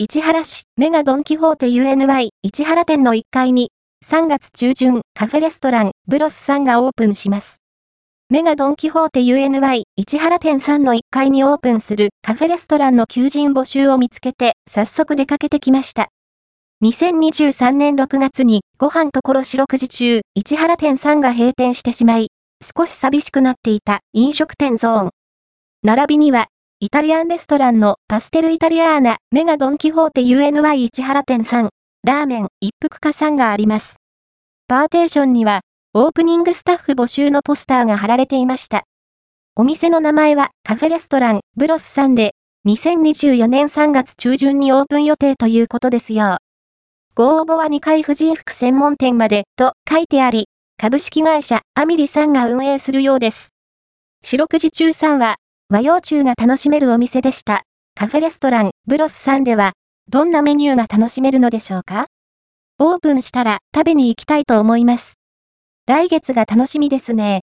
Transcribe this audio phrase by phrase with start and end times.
[0.00, 3.72] 市原市メガドンキホーテ UNY 市原店の1階に
[4.06, 7.56] 3月中旬カフェレストランブロスさんがオープンします。
[8.30, 16.10] メガドンキホーテ UNY 市原店さんの1階にオープンするカフェレストランの求人募集を見つけて早速出かけてきました。
[16.84, 22.28] 2023年6月にご飯ところ四六時中市原店さんが閉店してしまい、
[22.62, 25.10] 少し寂しくなっていた飲食店ゾーン。
[25.82, 26.46] 並びには、
[26.80, 31.70] イタリアンレストランのパステルイタリアーナメガドンキホーテ UNY 市原店さん、
[32.04, 33.96] ラーメン一服化さんがあります。
[34.68, 35.62] パーテーションには
[35.92, 38.84] オープニングスタッフ募集のポスターが貼られていました。
[39.56, 42.36] お店の名前はカフェレストランブロスさんで、
[42.68, 46.36] 2024年3月中旬にオープン予定ということですよ。
[47.16, 50.46] ご応募は2階婦人服専門店までと書いてあり、
[50.80, 53.48] 株式会社アミリさんが運営するようです。
[54.22, 55.38] 四六時中さんは
[55.70, 57.64] 和洋中が楽しめるお店でした。
[57.94, 59.74] カフェレストランブロスさんでは、
[60.08, 62.06] どんなメニューが楽しめるのでしょうか？
[62.78, 65.18] オープンしたら食べに行きたいと思います。
[65.86, 67.36] 来月が楽しみですね。